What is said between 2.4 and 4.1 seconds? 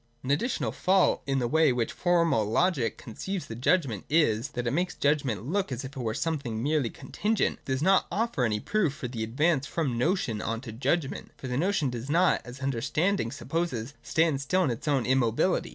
Logic conceives the judgment